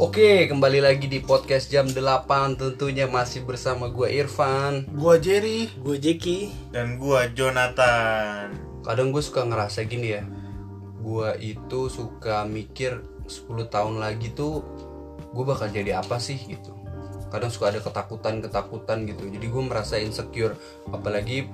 [0.00, 4.88] Oke, kembali lagi di podcast jam 8 Tentunya masih bersama gue Irfan.
[4.96, 5.68] Gua Jerry.
[5.76, 6.72] Gue Jeki.
[6.72, 8.48] Dan gua Jonathan.
[8.80, 10.24] Kadang gue suka ngerasa gini ya.
[11.04, 14.64] Gue itu suka mikir 10 tahun lagi tuh
[15.36, 16.72] Gue bakal jadi apa sih gitu.
[17.28, 19.28] Kadang suka ada ketakutan-ketakutan gitu.
[19.28, 20.56] Jadi gue merasa insecure.
[20.88, 21.44] Apalagi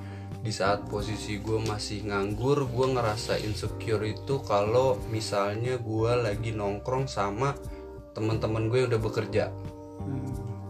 [0.46, 7.10] di saat posisi gue masih nganggur Gue ngerasa insecure itu kalau misalnya gue lagi nongkrong
[7.10, 7.58] sama
[8.16, 9.44] teman-teman gue yang udah bekerja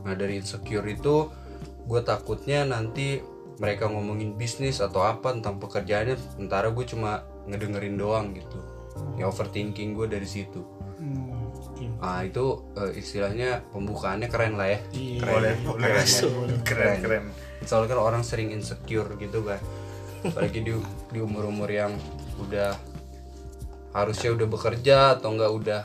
[0.02, 1.30] Nah dari insecure itu
[1.82, 3.22] gue takutnya nanti
[3.56, 8.58] mereka ngomongin bisnis atau apa tentang pekerjaannya sementara gue cuma ngedengerin doang gitu
[9.14, 10.62] ya overthinking gue dari situ
[10.96, 11.92] Hmm.
[12.00, 12.40] ah itu
[12.72, 15.20] eh, istilahnya pembukaannya keren lah ya Iya.
[15.20, 15.86] keren Boleh, boleh.
[15.92, 16.30] Masuk.
[16.64, 17.24] Keren, keren.
[17.62, 19.60] soalnya kan orang sering insecure gitu kan
[20.24, 20.72] apalagi di
[21.12, 21.92] di umur umur yang
[22.40, 22.80] udah
[23.92, 25.80] harusnya udah bekerja atau enggak udah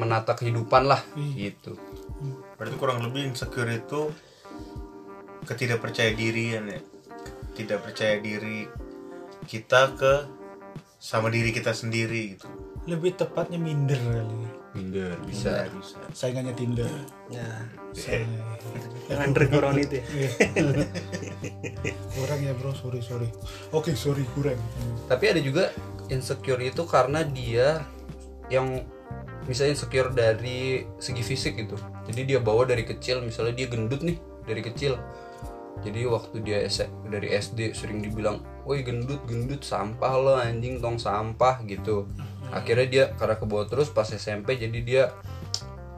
[0.00, 1.04] menata kehidupan lah
[1.36, 1.76] gitu
[2.60, 4.12] Berarti kurang lebih insecure itu
[5.48, 6.80] ketidakpercaya dirian ya.
[7.56, 8.68] Tidak percaya diri
[9.48, 10.14] kita ke
[11.00, 12.48] sama diri kita sendiri gitu.
[12.84, 14.60] Lebih tepatnya minder kali.
[14.70, 15.98] minder bisa bisa.
[16.14, 16.86] Saingannya Tinder.
[17.32, 17.64] Nah.
[19.10, 20.30] Yang underground itu ya
[22.14, 23.26] kurang ya bro, sorry sorry.
[23.74, 24.54] Oke sorry kurang.
[24.54, 25.10] Hmm.
[25.10, 25.74] tapi ada juga
[26.06, 27.82] insecure itu karena dia
[28.46, 28.86] yang
[29.50, 31.74] misalnya insecure dari segi fisik gitu.
[32.06, 34.14] Jadi dia bawa dari kecil misalnya dia gendut nih
[34.46, 34.94] dari kecil.
[35.82, 36.62] Jadi waktu dia
[37.10, 42.06] dari SD sering dibilang woi gendut gendut sampah lo anjing tong sampah gitu.
[42.54, 45.04] Akhirnya dia karena kebawa terus pas SMP jadi dia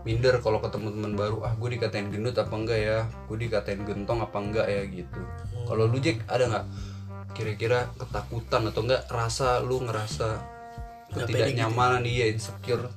[0.09, 2.99] minder kalau ketemu teman baru ah gue dikatain gendut apa enggak ya?
[3.29, 4.83] Gue dikatain gentong apa enggak ya?
[4.89, 5.21] gitu.
[5.69, 6.67] Kalau lu Jack ada nggak
[7.37, 10.41] kira-kira ketakutan atau enggak rasa lu ngerasa
[11.13, 12.89] ketidaknyamanan iya insecure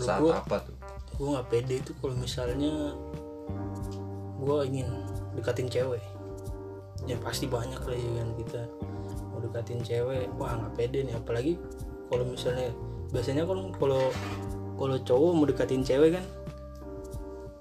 [0.00, 0.76] saat gua- apa tuh
[1.14, 2.94] Gue gak pede itu kalau misalnya
[4.38, 4.86] Gue ingin
[5.34, 6.02] dekatin cewek
[7.04, 8.62] Ya pasti banyak lah ya kan kita
[9.28, 11.58] Mau dekatin cewek Wah gak pede nih Apalagi
[12.06, 12.70] kalau misalnya
[13.08, 14.02] Biasanya kan kalau
[14.74, 16.24] kalau cowok mau dekatin cewek kan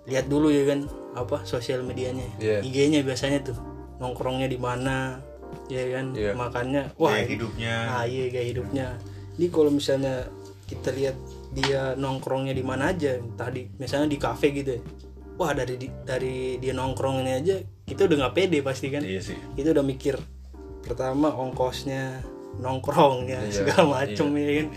[0.06, 2.62] lihat dulu ya kan apa sosial medianya Iya.
[2.62, 3.58] IG-nya biasanya tuh
[3.98, 5.18] nongkrongnya di mana
[5.66, 6.32] ya kan Iya.
[6.32, 7.74] makannya wah Gaya hidupnya.
[7.90, 8.88] Ah iya gaya hidupnya.
[9.34, 10.30] Ini kalau misalnya
[10.64, 11.18] kita lihat
[11.50, 14.76] dia nongkrongnya di mana aja, tadi misalnya di kafe gitu.
[14.76, 14.82] ya.
[15.38, 19.02] Wah dari di- dari dia nongkrongnya aja kita udah nggak pede pasti kan.
[19.02, 20.18] iya sih Kita udah mikir
[20.82, 22.26] pertama ongkosnya,
[22.58, 24.68] nongkrongnya Iya, segala macem ya kan.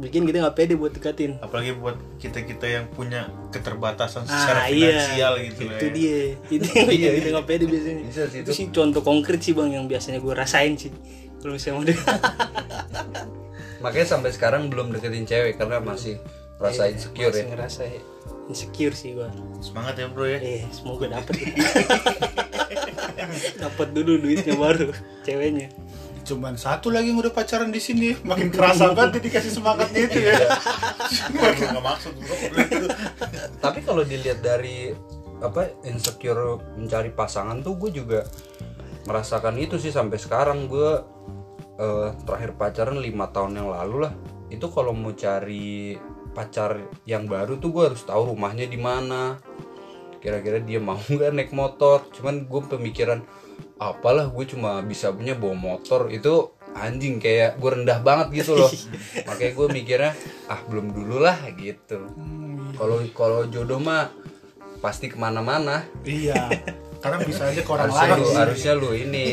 [0.00, 1.36] Bikin kita nggak pede buat deketin.
[1.38, 5.92] Apalagi buat kita-kita yang punya keterbatasan Ah secara iya, finansial gitu itu ya.
[5.92, 6.18] dia.
[6.56, 8.02] Itu yang bikin kita nggak pede biasanya.
[8.02, 8.56] Bisa sih, itu itu.
[8.56, 10.90] sih contoh konkret sih bang yang biasanya gue rasain sih.
[11.38, 11.84] Kalau misalnya mau.
[13.80, 16.20] makanya sampai sekarang belum deketin cewek karena masih
[16.60, 17.82] rasa insecure Masih ya ngerasa
[18.52, 19.32] insecure sih gua.
[19.64, 20.38] Semangat ya bro ya.
[20.42, 21.40] Eh, semoga dapet.
[23.62, 24.92] dapet dulu duitnya baru
[25.24, 25.72] ceweknya.
[26.26, 30.18] Cuman satu lagi yang udah pacaran di sini, makin kerasa banget dia dikasih semangatnya itu
[30.20, 30.36] ya.
[31.32, 32.36] Gue nggak maksud bro.
[33.64, 34.92] tapi kalau dilihat dari
[35.40, 38.28] apa insecure mencari pasangan tuh gue juga
[39.08, 41.00] merasakan itu sih sampai sekarang gue
[41.80, 44.12] eh, terakhir pacaran lima tahun yang lalu lah.
[44.52, 45.96] Itu kalau mau cari
[46.30, 49.40] pacar yang baru tuh gue harus tahu rumahnya di mana.
[50.20, 52.04] Kira-kira dia mau nggak naik motor.
[52.12, 53.24] Cuman gue pemikiran
[53.80, 56.12] apalah gue cuma bisa punya bawa motor.
[56.12, 58.70] Itu anjing kayak gue rendah banget gitu loh.
[59.28, 60.12] Makanya gue mikirnya
[60.52, 62.04] ah belum dulu lah gitu.
[62.76, 64.12] Kalau kalau jodoh mah
[64.84, 65.88] pasti ke mana-mana.
[66.04, 66.36] Iya.
[67.00, 68.12] Karena bisa aja ke orang harusnya lain.
[68.14, 68.36] lu sih.
[68.36, 69.24] harusnya lu ini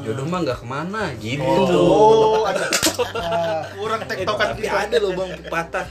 [0.00, 2.66] jodoh mah nggak ke mana gitu Oh, ada.
[3.12, 4.76] Ah, kurang tektokan Tapi gitu.
[4.76, 5.86] ada loh bang patah.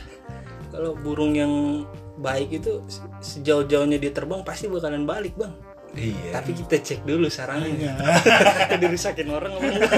[0.70, 1.84] Kalau burung yang
[2.16, 5.52] baik itu se- sejauh-jauhnya dia terbang pasti bakalan balik bang.
[5.94, 8.00] iya Tapi kita cek dulu sarangnya.
[8.82, 9.92] Dirusakin orang apa enggak?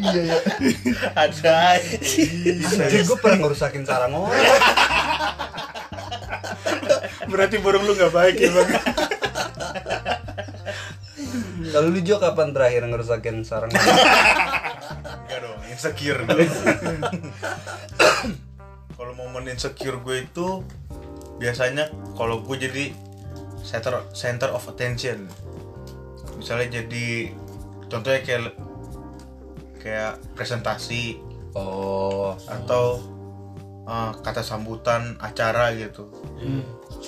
[0.00, 0.38] Iya ya.
[1.16, 1.58] Ada.
[2.78, 4.42] Jadi gue pernah ngerusakin sarang orang
[7.28, 8.68] Berarti burung lu nggak baik ya bang.
[11.78, 13.70] Kalau lu Jo kapan terakhir ngerusakin sarang?
[13.70, 16.42] Enggak dong, insecure dulu.
[18.98, 20.66] kalau momen insecure gue itu
[21.38, 21.86] biasanya
[22.18, 22.90] kalau gue jadi
[23.62, 25.30] center center of attention.
[26.34, 27.30] Misalnya jadi
[27.86, 28.58] contohnya kayak
[29.78, 31.22] kayak presentasi
[31.54, 32.98] oh atau
[33.86, 36.10] uh, kata sambutan acara gitu.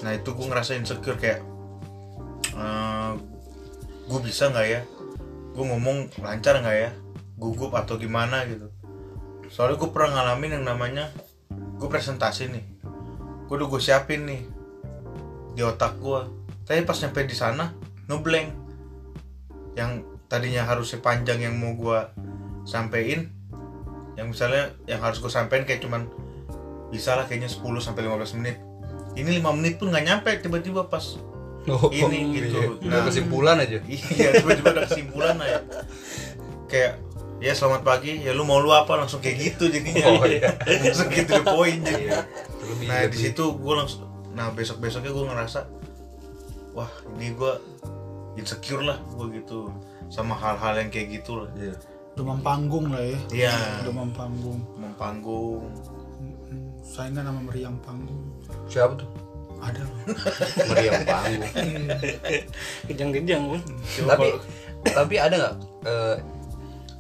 [0.06, 1.42] Nah itu gue ngerasa insecure kayak
[2.54, 2.99] uh,
[4.10, 4.82] gue bisa nggak ya?
[5.54, 6.90] Gue ngomong lancar nggak ya?
[7.38, 8.66] Gugup atau gimana gitu?
[9.46, 11.14] Soalnya gue pernah ngalamin yang namanya
[11.80, 12.64] gue presentasi nih
[13.48, 14.44] gue udah gue siapin nih
[15.56, 16.20] di otak gue
[16.68, 17.72] tapi pas nyampe di sana
[18.06, 18.52] ngeblank
[19.74, 21.98] yang tadinya harusnya panjang yang mau gue
[22.68, 23.32] sampein
[24.14, 26.04] yang misalnya yang harus gue sampein kayak cuman
[26.92, 28.60] bisa lah kayaknya 10 sampai 15 menit
[29.16, 31.16] ini 5 menit pun nggak nyampe tiba-tiba pas
[31.70, 32.46] Oh, Ini gitu.
[32.50, 32.66] iya.
[32.66, 32.86] Nah.
[32.86, 33.78] Udah kesimpulan aja.
[34.16, 35.58] iya tiba-tiba ada kesimpulan ya
[36.66, 36.92] kayak
[37.38, 40.50] ya selamat pagi ya lu mau lu apa langsung kayak gitu jadinya Oh, iya.
[40.82, 42.20] langsung gitu the point jadi Iya.
[42.62, 45.60] Lebih nah di situ gue langsung nah besok besoknya gue ngerasa
[46.70, 47.52] wah ini gue
[48.36, 49.66] insecure lah gue gitu
[50.06, 51.74] sama hal-hal yang kayak gitu lah Iya.
[52.12, 55.66] demam panggung lah ya iya demam panggung mempanggung
[56.20, 56.78] Mm-mm.
[56.80, 58.20] saingan sama meriang panggung
[58.66, 59.08] Siapa tuh?
[59.60, 59.82] Ada.
[59.84, 59.96] Loh
[60.72, 61.52] Meriam panggung.
[62.88, 63.60] kejang-kejang pun
[64.08, 64.28] tapi
[64.84, 65.54] tapi ada nggak
[65.84, 66.16] eh,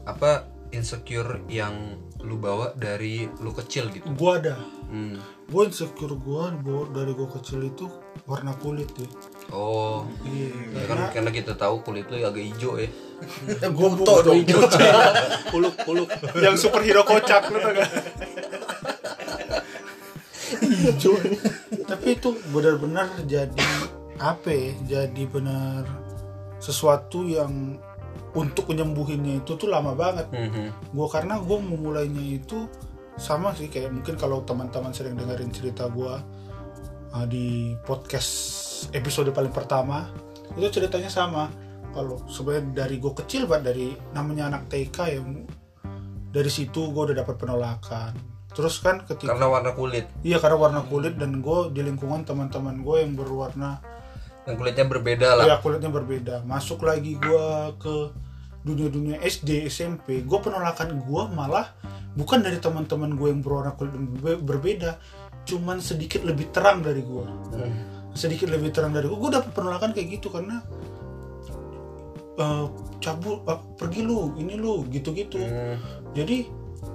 [0.04, 0.30] apa
[0.70, 4.04] insecure yang lu bawa dari lu kecil gitu?
[4.14, 4.56] gua ada.
[4.90, 5.16] Hmm.
[5.48, 7.88] gua insecure gua bawa dari gua kecil itu
[8.28, 9.08] warna kulit ya.
[9.50, 12.90] Oh, iya ya kan karena kita tahu kulit lu agak hijau ya.
[13.72, 14.44] gua butuh dong.
[15.48, 16.08] puluk puluk
[16.38, 17.90] yang superhero kocak lu tau gak
[20.58, 21.14] hijau
[21.86, 23.66] tapi itu benar-benar jadi
[24.20, 24.70] apa ya?
[25.00, 25.88] Jadi benar
[26.60, 27.80] sesuatu yang
[28.36, 30.28] untuk menyembuhinnya itu tuh lama banget.
[30.30, 30.94] Mhm.
[30.94, 32.68] gue karena gue memulainya itu
[33.18, 36.14] sama sih kayak mungkin kalau teman-teman sering dengerin cerita gue
[37.26, 38.30] di podcast
[38.94, 40.06] episode paling pertama
[40.54, 41.50] itu ceritanya sama.
[41.90, 45.20] Kalau sebenarnya dari gue kecil banget dari namanya anak TK ya
[46.30, 48.14] dari situ gue udah dapat penolakan
[48.50, 52.82] terus kan ketika Karena warna kulit iya karena warna kulit dan gue di lingkungan teman-teman
[52.82, 53.78] gue yang berwarna
[54.42, 55.44] yang kulitnya berbeda lah.
[55.46, 58.10] ya kulitnya berbeda masuk lagi gua ke
[58.60, 61.70] dunia-dunia SD SMP gue penolakan gua malah
[62.12, 63.94] bukan dari teman-teman gue yang berwarna kulit
[64.42, 64.98] berbeda
[65.46, 68.10] cuman sedikit lebih terang dari gua Hmm.
[68.12, 70.58] sedikit lebih terang dari gua gue dapet penolakan kayak gitu karena
[72.36, 72.64] eh,
[72.98, 75.76] cabut ah, pergi lu ini lu gitu-gitu Hmm.
[76.12, 76.48] jadi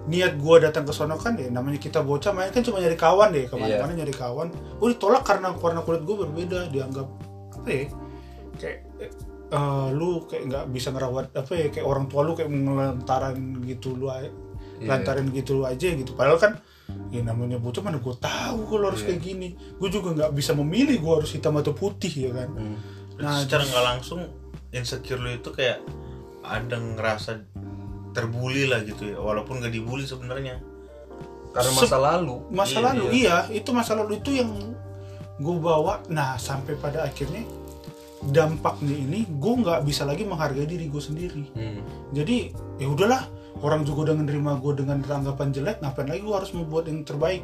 [0.06, 3.34] niat gua datang ke sono kan ya namanya kita bocah main kan cuma nyari kawan
[3.34, 4.48] deh ke mana-mana nyari kawan.
[4.78, 7.08] Gue ditolak karena warna kulit gue berbeda dianggap
[7.58, 7.84] apa ya
[8.62, 8.80] kayak
[9.50, 13.98] eh, lu kayak nggak bisa ngerawat apa ya kayak orang tua lu kayak ngelantaran gitu
[13.98, 14.08] lu
[14.76, 14.92] Iya.
[14.92, 16.12] lantarin gitu lu aja gitu.
[16.20, 16.54] Padahal kan
[17.10, 19.56] ya namanya bocah mana gue tahu kalau harus kayak gini.
[19.80, 22.50] Gue juga nggak bisa memilih gue harus hitam atau putih ya kan.
[22.52, 22.78] Hmm.
[23.16, 24.28] Nah, secara nggak langsung
[24.76, 25.80] insecure lu itu kayak
[26.44, 27.55] ada ngerasa
[28.16, 29.20] terbully lah gitu ya.
[29.20, 30.64] Walaupun gak dibully sebenarnya.
[31.52, 32.36] Karena masa lalu.
[32.52, 33.38] masa Iya, lalu iya.
[33.52, 34.52] itu masa lalu itu yang
[35.40, 36.00] gue bawa.
[36.08, 37.44] Nah sampai pada akhirnya
[38.26, 41.44] dampaknya ini gue nggak bisa lagi menghargai diri gue sendiri.
[41.54, 41.84] Hmm.
[42.16, 43.24] jadi ya udahlah.
[43.64, 47.40] Orang juga udah menerima gue dengan tanggapan jelek ngapain lagi gue harus membuat yang terbaik?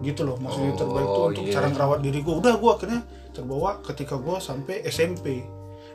[0.00, 1.52] Gitu loh maksudnya yang terbaik tuh Oh, untuk iya.
[1.52, 3.00] cara ngerawat diri gue udah gue akhirnya
[3.36, 5.44] terbawa ketika gue sampai SMP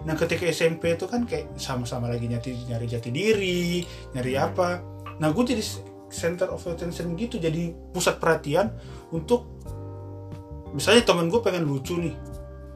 [0.04, 4.81] nah ketika SMP itu kan kayak sama-sama lagi nyari nyari jati diri nyari apa.
[5.22, 5.63] Nah gue jadi
[6.13, 8.69] center of attention gitu jadi pusat perhatian
[9.10, 9.50] untuk
[10.74, 12.13] misalnya temen gue pengen lucu nih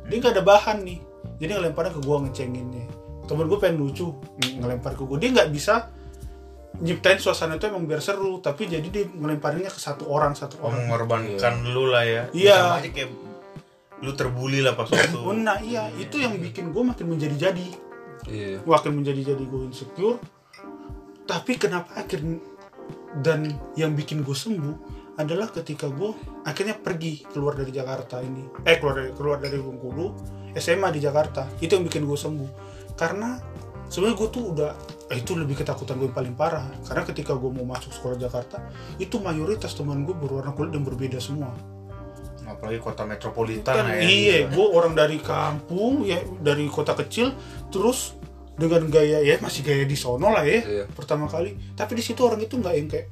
[0.09, 0.99] dia nggak ada bahan nih
[1.37, 2.85] jadi ngelemparnya ke gue ngecenginnya
[3.29, 4.09] temen gue pengen lucu
[4.41, 5.93] ng- ngelempar ke gue dia nggak bisa
[6.77, 10.85] nyiptain suasana itu emang biar seru tapi jadi dia ngelemparinnya ke satu orang satu orang.
[10.85, 12.23] Mengorbankan lu lah ya.
[12.37, 12.57] Iya.
[12.57, 13.09] sama aja kayak
[14.01, 15.89] lu terbully lah pas waktu Oh, nah iya.
[15.97, 17.67] Itu yang bikin gue makin menjadi-jadi.
[18.27, 18.59] Iya.
[18.67, 20.19] makin menjadi-jadi gue insecure.
[21.23, 22.19] Tapi kenapa akhir
[23.23, 24.75] dan yang bikin gue sembuh
[25.17, 26.13] adalah ketika gue
[26.45, 28.45] akhirnya pergi keluar dari Jakarta ini.
[28.67, 30.13] Eh keluar dari keluar dari Bengkulu
[30.53, 31.47] SMA di Jakarta.
[31.57, 32.49] Itu yang bikin gue sembuh.
[32.99, 33.39] Karena
[33.89, 34.71] sebenarnya gue tuh udah
[35.09, 36.67] eh, itu lebih ketakutan gue yang paling parah.
[36.85, 38.61] Karena ketika gue mau masuk sekolah Jakarta
[39.01, 41.76] itu mayoritas teman gue berwarna kulit dan berbeda semua
[42.57, 47.31] apalagi kota metropolitan kan ya iya gue orang dari kampung ya dari kota kecil
[47.69, 48.17] terus
[48.57, 50.85] dengan gaya ya masih gaya di sono lah ya Iya.
[50.89, 51.53] pertama kali.
[51.77, 53.07] Tapi di situ orang itu nggak yang kayak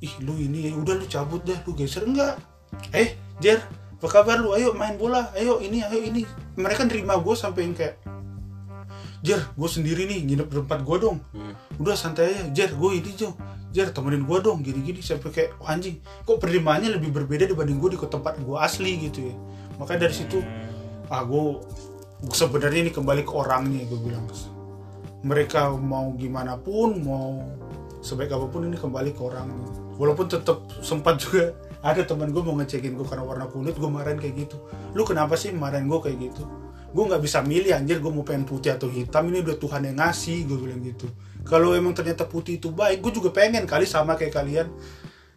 [0.00, 2.08] ih lu ini ya udah lu cabut dah lu geser.
[2.08, 2.40] Enggak.
[2.88, 3.60] Eh Jer
[4.00, 4.56] apa kabar lu?
[4.56, 5.28] Ayo main bola.
[5.36, 6.24] Ayo ini ayo ini.
[6.56, 8.00] Mereka nerima gue sampai yang kayak
[9.20, 11.20] Jer gue sendiri nih nginep di tempat gue dong.
[11.30, 11.52] Hmm.
[11.76, 12.42] udah santai aja.
[12.50, 13.36] Jer gue ini Jo
[13.72, 15.00] Jer temenin gue dong gini-gini.
[15.00, 15.98] Sampai kayak oh, anjing
[16.28, 19.34] kok penerimaannya lebih berbeda dibanding gue di tempat gue asli gitu ya.
[19.80, 20.38] Makanya dari situ
[21.08, 21.44] ah gue
[22.30, 24.28] sebenarnya ini kembali ke orangnya gue bilang.
[25.24, 27.40] Mereka mau gimana pun mau
[28.04, 29.66] sebaik apa pun ini kembali ke orangnya.
[29.96, 34.20] Walaupun tetap sempat juga ada teman gue mau ngecekin gue karena warna kulit gue marahin
[34.20, 34.60] kayak gitu.
[34.92, 36.44] Lu kenapa sih marahin gue kayak gitu?
[36.92, 39.96] Gue nggak bisa milih anjir gue mau pengen putih atau hitam ini udah Tuhan yang
[39.96, 41.08] ngasih gue bilang gitu
[41.42, 44.68] kalau emang ternyata putih itu baik gue juga pengen kali sama kayak kalian.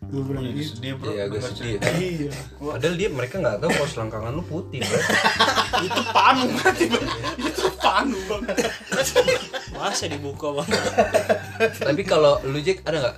[0.06, 0.70] Gue bilang Jadi gitu.
[0.78, 1.10] sedih bro.
[1.10, 1.76] Iya agak Dengar sedih.
[1.98, 2.32] iya.
[2.62, 5.00] Padahal dia mereka nggak tahu kalau selangkangan lu putih, bro.
[5.88, 7.08] itu panu berarti bang
[7.42, 8.44] itu panu bang
[9.74, 10.70] masa dibuka bang?
[11.74, 13.18] Tapi kalau lu Jack ada nggak?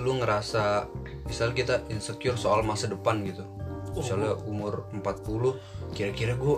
[0.00, 0.86] Lu ngerasa
[1.26, 3.42] misal kita insecure soal masa depan gitu.
[3.90, 6.54] Misalnya umur 40 kira-kira gue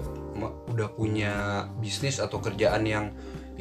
[0.68, 3.08] udah punya bisnis atau kerjaan yang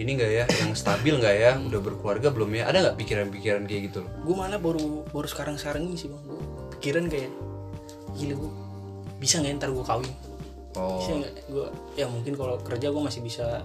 [0.02, 2.64] ini nggak ya, yang stabil nggak ya, udah berkeluarga belum ya?
[2.68, 4.00] Ada nggak pikiran-pikiran kayak gitu?
[4.02, 4.12] Loh?
[4.26, 6.22] gue malah baru baru sekarang sekarang ini sih bang.
[6.26, 6.42] Gue
[6.78, 7.32] pikiran kayak
[8.18, 8.52] gila gue
[9.22, 10.14] bisa nggak ntar gue kawin?
[10.76, 11.34] Oh, bisa nggak?
[11.48, 13.62] Gue ya mungkin kalau kerja gue masih bisa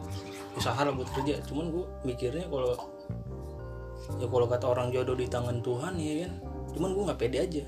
[0.55, 1.41] usaha lah buat kerja.
[1.49, 2.77] Cuman gue mikirnya kalau
[4.21, 6.33] ya kalau kata orang jodoh di tangan Tuhan ya kan?
[6.77, 7.65] Cuman gue nggak pede aja.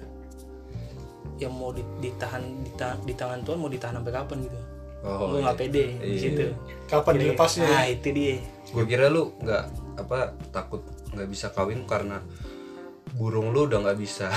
[1.38, 2.70] Yang mau di- ditahan di,
[3.06, 4.58] di tangan Tuhan mau ditahan sampai kapan gitu
[4.98, 5.62] Oh, gue nggak iya.
[5.62, 6.18] pede di Iya.
[6.18, 6.44] situ.
[6.84, 7.66] Kapan Jadi, dilepasnya?
[7.66, 8.34] Nah itu dia.
[8.68, 9.64] Gue kira lu nggak
[9.96, 10.18] apa
[10.50, 12.20] takut nggak bisa kawin karena
[13.14, 14.28] burung lu udah nggak bisa.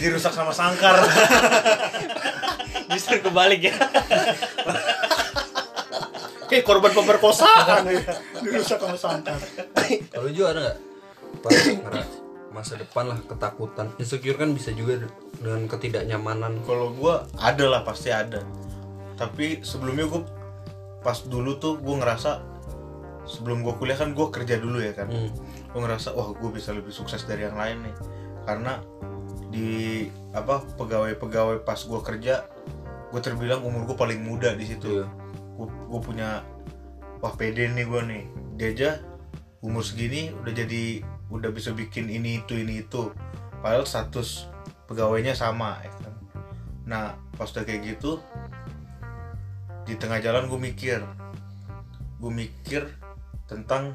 [0.00, 0.30] Dirusak.
[0.30, 0.94] Sama sangkar.
[2.90, 3.74] Justru kebalik ya.
[6.48, 8.00] Kayak korban pemerkosaan ya.
[8.40, 9.36] Dirusak sama sangkar.
[10.08, 10.62] Kalau juga ada?
[11.38, 12.10] Pas ngera-
[12.48, 13.86] masa depan lah ketakutan.
[13.98, 14.98] Insecure kan bisa juga
[15.38, 16.62] dengan ketidaknyamanan.
[16.66, 18.42] Kalau gua ada lah pasti ada.
[19.18, 20.22] Tapi sebelumnya gua
[20.98, 22.42] Pas dulu tuh gua ngerasa
[23.28, 25.08] Sebelum gua kuliah kan gua kerja dulu ya kan.
[25.12, 25.30] Hmm.
[25.70, 27.94] Gua ngerasa wah gua bisa lebih sukses dari yang lain nih.
[28.48, 28.80] Karena
[29.48, 30.04] di
[30.36, 32.44] apa pegawai-pegawai pas gua kerja
[33.08, 35.04] gue terbilang umur gue paling muda di situ.
[35.04, 35.06] Iya.
[35.64, 36.46] gue punya
[37.18, 38.24] wah pede nih gue nih.
[38.60, 38.90] Dia aja
[39.64, 41.02] umur segini udah jadi
[41.32, 43.10] udah bisa bikin ini itu ini itu.
[43.58, 44.46] Padahal status
[44.88, 46.14] pegawainya sama ya kan?
[46.88, 47.04] Nah
[47.36, 48.18] pas udah kayak gitu
[49.84, 51.04] di tengah jalan gue mikir.
[52.18, 52.88] Gue mikir
[53.44, 53.92] tentang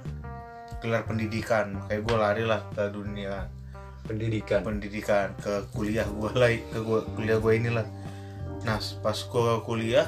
[0.80, 1.82] gelar pendidikan.
[1.90, 3.50] Kayak gue lari lah ke dunia
[4.06, 4.62] pendidikan.
[4.62, 7.86] Pendidikan ke kuliah gue lah ke gua, kuliah gue inilah.
[8.64, 10.08] Nah pas gue kuliah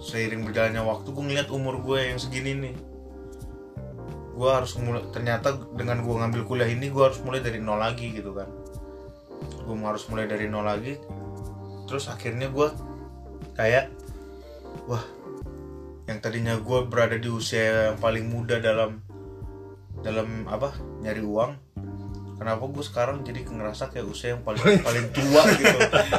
[0.00, 2.76] seiring berjalannya waktu gue ngeliat umur gue yang segini nih.
[4.36, 8.12] Gue harus mulai ternyata dengan gue ngambil kuliah ini gue harus mulai dari nol lagi
[8.12, 8.65] gitu kan
[9.40, 10.96] gue harus mulai dari nol lagi.
[11.86, 12.68] Terus akhirnya gue
[13.54, 13.90] kayak
[14.90, 15.02] wah
[16.06, 19.02] yang tadinya gue berada di usia yang paling muda dalam
[20.04, 21.52] dalam apa nyari uang
[22.36, 25.78] kenapa gue sekarang jadi ngerasa kayak usia yang paling paling tua gitu?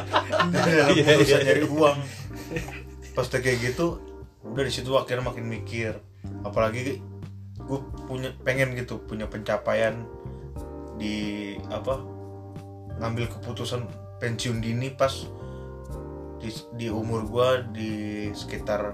[0.54, 1.98] Dalam urusan nyari uang.
[3.14, 4.02] Pas kayak gitu
[4.42, 6.02] udah di situ akhirnya makin mikir.
[6.42, 7.00] Apalagi
[7.58, 10.08] gue punya pengen gitu punya pencapaian
[10.98, 12.02] di apa
[12.98, 13.86] ngambil keputusan
[14.18, 15.14] pensiun dini pas
[16.38, 17.92] di, di umur gue di
[18.34, 18.94] sekitar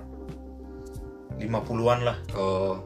[1.39, 2.17] 50-an lah.
[2.35, 2.79] Oh.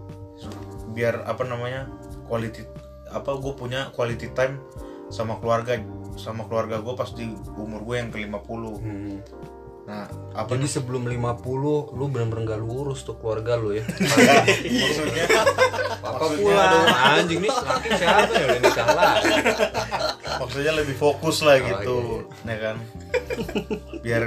[0.93, 1.89] Biar apa namanya
[2.25, 2.63] quality
[3.07, 4.59] apa gue punya quality time
[5.07, 5.79] sama keluarga
[6.19, 7.23] sama keluarga gue pas di
[7.55, 8.35] umur gue yang ke 50
[8.83, 9.15] hmm.
[9.87, 10.03] nah
[10.35, 13.87] apa jadi sebelum 50 lu bener-bener gak lurus tuh keluarga lu ya?
[14.83, 15.25] Maksudnya.
[16.03, 16.65] Apa pula?
[17.15, 18.45] Anjing nih laki siapa ya?
[18.51, 19.15] Udah nikah lah
[20.39, 21.97] maksudnya lebih fokus lah Oh, gitu
[22.45, 22.77] ya kan?
[24.01, 24.23] Biar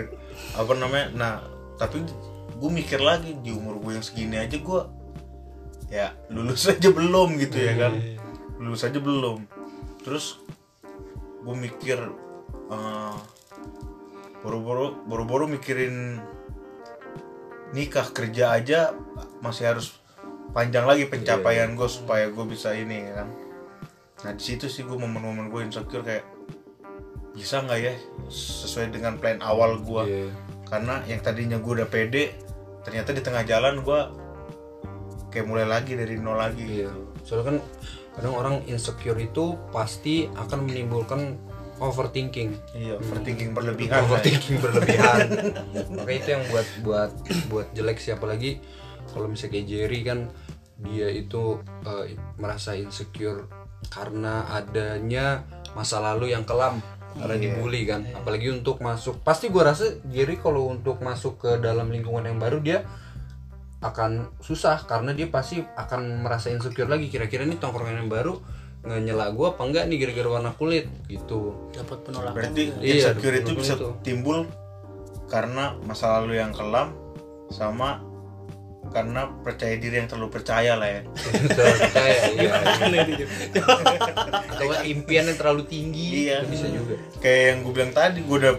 [0.57, 1.35] apa namanya nah
[1.79, 2.03] tapi
[2.61, 4.83] gue mikir lagi di umur gue yang segini aja gue
[5.91, 7.93] ya lulus aja belum gitu ya kan?
[8.61, 9.47] Lulus aja belum.
[10.05, 10.39] Terus
[11.41, 11.99] gue mikir
[12.71, 13.17] eh,
[14.41, 16.21] boro-boro boro-boro mikirin
[17.71, 18.93] nikah kerja aja
[19.41, 19.95] masih harus
[20.51, 23.29] panjang lagi pencapaian gue supaya gue bisa ini ya kan
[24.21, 26.25] nah di situ sih gue momen-momen gue insecure kayak
[27.31, 27.95] bisa nggak ya
[28.29, 30.29] sesuai dengan plan awal gue Iya.
[30.67, 32.37] karena yang tadinya gue udah pede
[32.81, 34.01] ternyata di tengah jalan gue
[35.29, 36.91] kayak mulai lagi dari nol lagi Iya.
[37.23, 37.57] Soalnya kan
[38.11, 41.39] kadang orang insecure itu pasti akan menimbulkan
[41.79, 42.51] overthinking.
[42.75, 44.07] iya overthinking berlebihan lah ya.
[44.11, 45.19] overthinking berlebihan.
[45.95, 47.11] Maka itu yang buat buat
[47.47, 48.59] buat jelek siapa lagi
[49.09, 50.19] kalau misalnya kayak Jerry kan
[50.77, 52.05] dia itu eh,
[52.37, 53.47] merasa insecure
[53.89, 56.83] karena adanya masa lalu yang kelam
[57.17, 57.43] karena Iya.
[57.57, 62.23] dibully kan apalagi untuk masuk pasti gua rasa Jerry kalau untuk masuk ke dalam lingkungan
[62.23, 62.87] yang baru dia
[63.81, 68.37] akan susah karena dia pasti akan merasa insecure lagi kira-kira nih tongkrongan yang baru
[68.81, 72.63] nyela gue apa enggak nih gara-gara warna kulit gitu dapat penolakan berarti.
[72.81, 73.89] Iya, insecure itu bisa itu.
[74.01, 74.49] timbul
[75.29, 76.93] karena masa lalu yang kelam
[77.53, 78.01] sama
[78.91, 81.01] karena percaya diri yang terlalu percaya lah ya
[81.57, 82.53] terlalu percaya iya,
[83.07, 83.27] juga.
[84.51, 86.43] atau impian yang terlalu tinggi Iya.
[86.43, 88.55] itu bisa juga kayak yang gue bilang tadi gue udah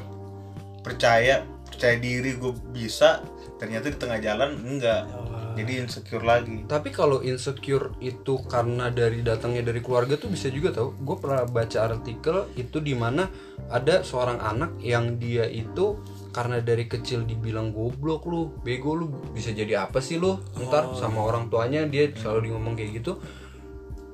[0.82, 3.22] percaya percaya diri gue bisa
[3.62, 5.06] ternyata di tengah jalan enggak
[5.52, 10.72] jadi insecure lagi Tapi kalau insecure itu karena dari datangnya dari keluarga tuh bisa juga
[10.72, 10.96] tau.
[10.96, 13.28] Gue pernah baca artikel itu di mana
[13.68, 16.00] ada seorang anak yang dia itu
[16.32, 20.40] karena dari kecil dibilang goblok lu, bego lu, bisa jadi apa sih lu?
[20.58, 23.20] Ntar sama orang tuanya dia selalu di ngomong kayak gitu.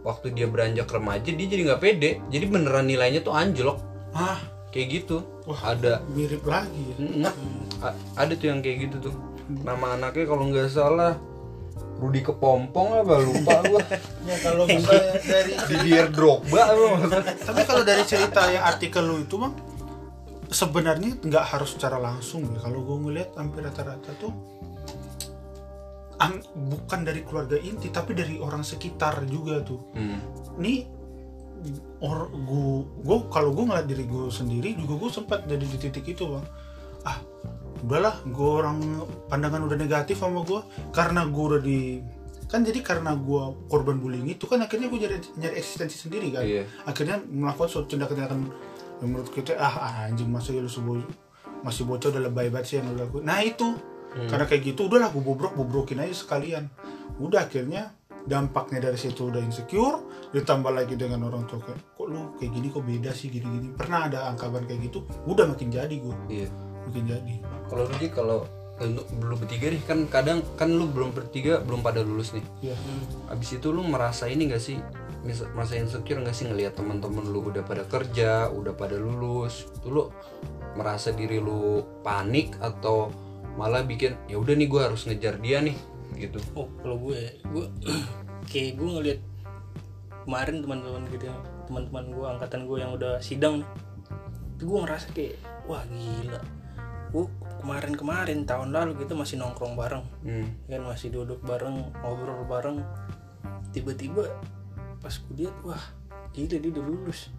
[0.02, 2.12] Waktu dia beranjak remaja dia jadi nggak pede.
[2.30, 3.78] Jadi beneran nilainya tuh anjlok
[4.18, 4.42] ah
[4.74, 5.22] kayak gitu.
[5.46, 5.78] Wah.
[5.78, 6.98] Ada mirip lagi ya
[8.18, 9.16] ada tuh yang kayak gitu tuh
[9.48, 11.16] nama anaknya kalau nggak salah
[11.98, 13.82] Rudi Kepompong apa lupa gua
[14.30, 19.38] ya kalau misalnya dari Didier Drogba apa tapi kalau dari cerita yang artikel lu itu
[19.38, 19.54] bang
[20.48, 22.60] sebenarnya nggak harus secara langsung ya.
[22.64, 24.34] Kalau gue ngeliat hampir rata-rata tuh
[26.58, 29.80] bukan dari keluarga inti tapi dari orang sekitar juga tuh.
[29.94, 30.18] Hmm.
[30.58, 30.90] nih
[32.02, 36.06] or gue gue kalau gue ngeliat diri gue sendiri juga gue sempat jadi di titik
[36.10, 36.46] itu bang.
[37.06, 37.18] Ah
[37.86, 42.02] udahlah gue orang pandangan udah negatif sama gue karena gue udah di
[42.48, 46.44] kan jadi karena gue korban bullying itu kan akhirnya gue nyari, nyari eksistensi sendiri kan.
[46.48, 46.64] Iya.
[46.88, 48.50] akhirnya melakukan suatu tindakan-tindakan
[49.02, 50.70] yang menurut kita ah anjing masa ya lu
[51.66, 53.78] masih bocah udah lebay banget sih yang lu lakuin nah itu.
[54.18, 56.66] Karena kayak gitu udahlah gue bobrok bobrokin aja sekalian.
[57.22, 57.94] Udah akhirnya
[58.26, 60.02] dampaknya dari situ udah insecure
[60.34, 63.78] ditambah lagi dengan orang tua kayak kok lu kayak gini kok beda sih gini-gini?
[63.78, 66.50] Pernah ada angkapan kayak gitu udah makin jadi gue iya.
[66.90, 67.36] Makin jadi.
[67.70, 68.40] Kalau Rudi kalau
[68.78, 72.74] lu belum bertiga nih kan kadang kan lu belum bertiga belum pada lulus nih.
[72.74, 72.76] Ya
[73.30, 74.82] abis itu lu merasa ini gak sih
[75.56, 79.68] merasa insecure gak sih ngelihat teman-teman lu udah pada kerja udah pada lulus?
[79.76, 80.04] Itu lu
[80.78, 83.10] merasa diri lu panik atau
[83.58, 85.76] malah bikin ya udah nih gue harus ngejar dia nih
[86.16, 86.38] gitu?
[86.54, 87.66] Oh kalau gue gue
[88.52, 89.20] kayak gue ngeliat
[90.28, 93.64] kemarin teman-teman gitu ya, teman-teman gue angkatan gue yang udah sidang
[94.58, 96.42] itu gue ngerasa kayak wah gila.
[97.08, 97.26] Gue
[97.64, 100.70] kemarin-kemarin tahun lalu kita masih nongkrong bareng hmm.
[100.70, 102.78] kan masih duduk bareng ngobrol bareng.
[103.74, 104.30] Tiba-tiba
[104.98, 105.84] pas gue lihat wah
[106.32, 107.30] gila dia udah lulus.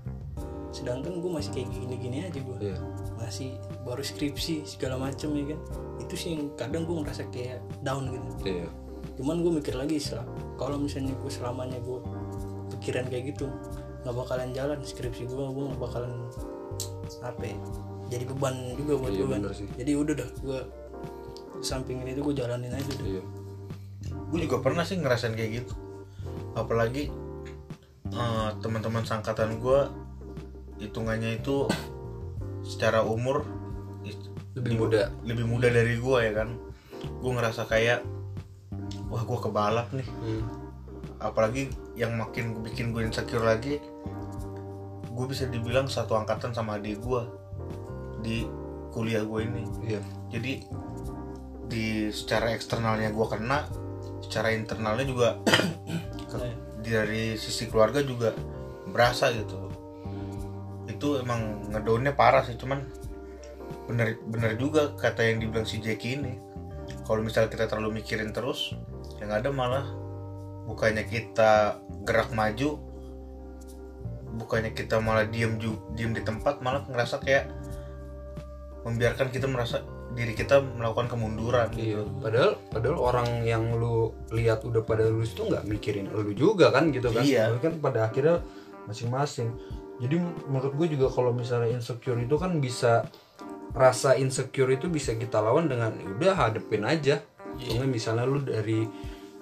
[0.69, 2.77] Sedangkan gue masih kayak gini-gini aja gue Iya.
[3.17, 5.61] masih baru skripsi segala macem ya kan.
[5.99, 8.29] Itu sih yang kadang gue ngerasa kayak down gitu.
[8.45, 8.69] Iya.
[9.17, 11.99] Cuman gue mikir lagi sel- kalau misalnya gue selamanya gue
[12.71, 13.47] pikiran kayak gitu
[13.99, 16.13] nggak bakalan jalan skripsi gue gue nggak bakalan
[17.19, 17.57] apa ya,
[18.09, 19.67] jadi beban juga buat Iya, gue kan sih.
[19.75, 20.61] jadi udah dah gue
[21.59, 23.23] sampingin itu gue jalanin aja deh iya.
[24.31, 25.73] Gue juga pernah sih ngerasain kayak gitu.
[26.55, 27.11] Apalagi
[28.13, 29.81] eh, teman-teman sangkatan gue
[30.79, 31.67] hitungannya itu
[32.63, 33.43] secara umur
[34.55, 35.11] lebih muda.
[35.23, 36.59] lebih muda dari gue ya kan?
[37.23, 38.03] Gue ngerasa kayak
[39.09, 40.09] wah gue kebalap nih.
[40.23, 40.45] Hmm.
[41.19, 41.67] apalagi
[41.99, 43.83] yang makin bikin gue insecure lagi
[45.19, 47.23] gue bisa dibilang satu angkatan sama adik gue
[48.23, 48.47] di
[48.95, 49.63] kuliah gue ini.
[49.83, 50.01] Iya.
[50.31, 50.53] Jadi
[51.67, 53.67] di secara eksternalnya gue kena
[54.23, 55.29] secara internalnya juga
[56.89, 58.33] dari sisi keluarga juga
[58.89, 59.69] berasa gitu.
[60.89, 62.83] Itu emang ngedownnya parah sih cuman
[63.89, 66.35] bener bener juga kata yang dibilang si Jackie ini.
[67.05, 68.73] Kalau misalnya kita terlalu mikirin terus
[69.21, 69.85] yang ada malah.
[70.69, 72.89] Bukannya kita gerak maju
[74.37, 75.57] bukannya kita malah diem
[75.97, 77.49] diem di tempat malah ngerasa kayak
[78.85, 79.83] membiarkan kita merasa
[80.17, 85.53] diri kita melakukan kemunduran Iya, padahal padahal orang yang lu lihat udah pada lulus tuh
[85.53, 87.23] nggak mikirin lu juga kan gitu kan?
[87.25, 87.53] Iya.
[87.61, 88.41] Kan pada akhirnya
[88.89, 89.53] masing-masing.
[89.99, 90.17] Jadi
[90.49, 93.05] menurut gue juga kalau misalnya insecure itu kan bisa
[93.77, 97.21] rasa insecure itu bisa kita lawan dengan "Ya udah hadepin aja.
[97.59, 98.87] Soalnya misalnya lu dari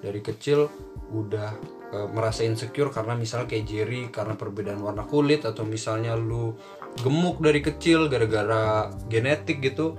[0.03, 0.67] dari kecil
[1.13, 1.49] udah
[1.95, 6.51] eh, merasa insecure karena misalnya kayak Jerry karena perbedaan warna kulit atau misalnya lu
[6.99, 9.95] gemuk dari kecil gara-gara genetik gitu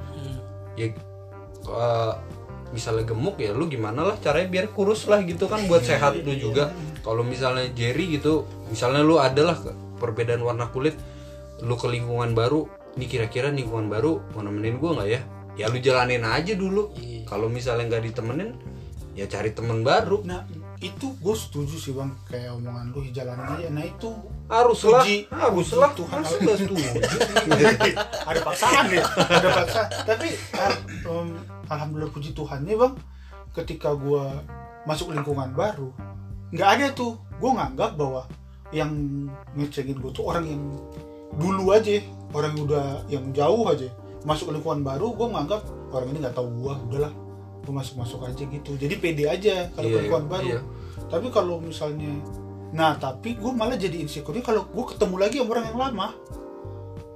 [0.78, 0.88] ya
[1.68, 2.12] eh,
[2.70, 6.32] misalnya gemuk ya lu gimana lah caranya biar kurus lah gitu kan buat sehat lu
[6.36, 6.70] juga.
[7.02, 9.56] Kalau misalnya Jerry gitu misalnya lu adalah
[9.98, 10.94] perbedaan warna kulit
[11.64, 15.20] lu ke lingkungan baru nih kira-kira lingkungan baru mau nemenin gua nggak ya?
[15.58, 16.94] Ya lu jalanin aja dulu.
[16.94, 17.26] Iya.
[17.26, 18.50] kalau misalnya nggak ditemenin
[19.18, 20.22] ya cari temen baru.
[20.22, 20.46] Nah
[20.78, 22.10] itu gue setuju sih bang.
[22.24, 24.10] Kayak omongan lu jalanin aja nah itu
[24.46, 25.90] haruslah Puji- haruslah.
[25.90, 26.18] Puji Tuhan.
[26.38, 26.86] Nggak setuju.
[28.30, 29.88] ada paksaan ya ada paksaan.
[30.06, 31.28] Tapi al- em,
[31.66, 32.94] alhamdulillah puji Tuhan nih bang.
[33.52, 34.38] Ketika gua
[34.84, 35.90] masuk lingkungan baru
[36.50, 37.18] nggak ada tuh.
[37.38, 38.26] Gue nganggap bahwa
[38.74, 38.90] yang
[39.54, 40.62] ngecengin gue tuh orang yang
[41.38, 42.02] dulu aja
[42.34, 43.86] orang yang udah yang jauh aja.
[44.26, 45.62] Masuk lingkungan baru gue nganggap
[45.94, 47.12] orang ini nggak tahu gua udahlah
[47.62, 50.60] gue masuk masuk aja gitu jadi pede aja kalau ke lingkungan iya, baru iya.
[51.08, 52.12] tapi kalau misalnya
[52.68, 56.08] nah tapi gue malah jadi insecure kalau gue ketemu lagi sama orang yang lama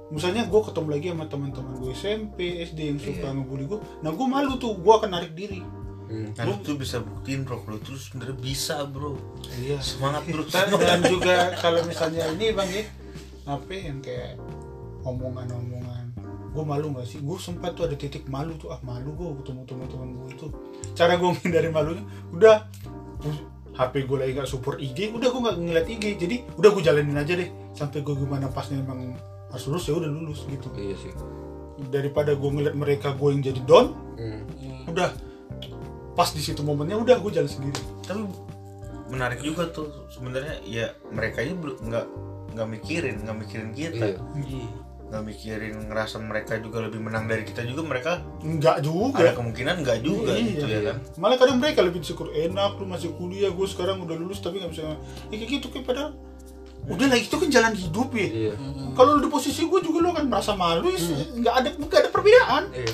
[0.09, 3.33] misalnya gue ketemu lagi sama teman-teman gue SMP SD yang suka Iya.
[3.33, 5.61] ngebully gue nah gue malu tuh gue akan narik diri
[6.03, 6.29] Hmm.
[6.45, 9.17] Lu tuh bisa buktiin bro, lu tuh sebenarnya bisa bro.
[9.57, 10.45] iya Semangat bro.
[10.45, 12.83] dan, dan juga kalau misalnya ini bang ya
[13.49, 14.37] apa yang kayak
[15.01, 15.92] omongan-omongan
[16.53, 17.19] gue malu nggak sih?
[17.19, 20.47] Gue sempat tuh ada titik malu tuh ah malu gue ketemu teman-teman gue itu.
[20.93, 22.57] Cara gue menghindari malunya udah.
[23.73, 27.17] HP gue lagi nggak support IG udah gue nggak ngeliat IG jadi udah gue jalanin
[27.17, 27.49] aja deh.
[27.73, 29.17] Sampai gue gimana pasnya emang
[29.49, 30.69] harus lulus ya udah lulus gitu.
[30.77, 31.11] Iya sih.
[31.89, 34.45] Daripada gue ngeliat mereka gue yang jadi down Hmm.
[34.85, 35.09] udah.
[36.13, 37.81] Pas di situ momennya udah gue jalan sendiri.
[38.05, 38.21] Tapi
[39.09, 42.05] menarik juga tuh sebenarnya ya mereka ini belum nggak
[42.53, 44.05] nggak mikirin, nggak mikirin kita.
[44.05, 44.17] iya.
[44.37, 44.69] Iya.
[45.13, 49.21] Nggak mikirin ngerasa mereka juga lebih menang dari kita juga mereka enggak juga.
[49.21, 50.97] ada kemungkinan nggak juga Iya, gitu ya kan?
[51.21, 54.73] Malah kadang mereka lebih syukur enak lu masih kuliah gue sekarang udah lulus tapi nggak
[54.73, 54.97] bisa.
[55.29, 56.17] Ya, kayak gitu kayak padahal
[56.89, 58.25] udah lagi itu kan jalan hidup ya.
[58.25, 58.53] Iya.
[58.97, 60.97] Kalau lu di posisi gue juga lu akan merasa malu ya,
[61.37, 62.63] nggak ada nggak ada perbedaan.
[62.73, 62.89] Iya.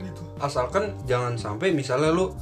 [0.00, 0.22] Gitu.
[0.40, 2.32] Asalkan jangan sampai misalnya lu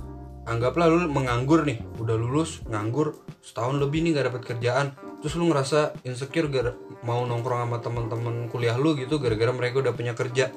[0.46, 5.48] anggaplah lu menganggur nih udah lulus nganggur setahun lebih nih gak dapet kerjaan terus lu
[5.48, 6.72] ngerasa insecure gara
[7.06, 10.50] mau nongkrong sama teman-teman kuliah lu gitu gara-gara mereka udah punya kerja.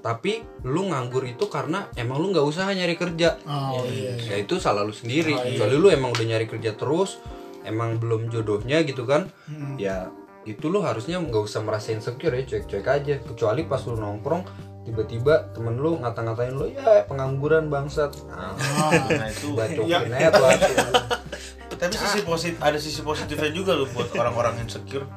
[0.00, 3.36] Tapi lu nganggur itu karena emang lu nggak usaha nyari kerja.
[3.44, 5.36] Oh iya ya itu salah lu sendiri.
[5.36, 7.20] Kecuali lu emang udah nyari kerja terus
[7.62, 9.28] emang belum jodohnya gitu kan.
[9.76, 10.08] Ya
[10.48, 13.14] itu lu harusnya nggak usah merasa insecure ya cuek-cuek aja.
[13.20, 18.10] Kecuali pas lu nongkrong tiba-tiba temen lu ngata-ngatain lu ya pengangguran bangsat.
[18.26, 18.56] Nah,
[19.20, 20.48] nah itu bacokin aja tuh.
[21.80, 25.08] tapi sisi positif ada sisi positifnya juga loh buat orang-orang insecure.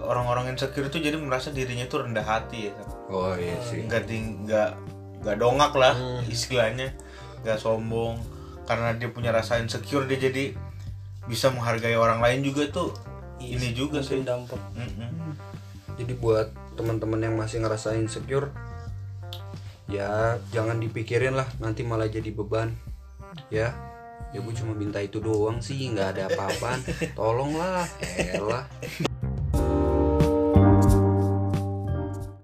[0.00, 2.74] Orang-orang insecure itu jadi merasa dirinya itu rendah hati ya.
[3.12, 3.84] Oh iya sih.
[3.84, 4.70] Nggak ting nggak
[5.20, 5.94] nggak dongak lah
[6.32, 6.96] istilahnya.
[7.44, 8.16] Nggak sombong.
[8.64, 10.56] Karena dia punya rasa insecure dia jadi
[11.28, 12.96] bisa menghargai orang lain juga tuh
[13.38, 14.24] ini juga sih.
[14.24, 14.58] dampak.
[14.74, 15.36] Mm-mm.
[16.00, 18.54] jadi buat teman-teman yang masih ngerasa insecure
[19.90, 22.76] ya jangan dipikirin lah nanti malah jadi beban
[23.50, 23.74] ya
[24.28, 26.80] ya gue cuma minta itu doang sih nggak ada apa-apaan.
[27.16, 27.88] Tolonglah
[28.36, 28.64] elah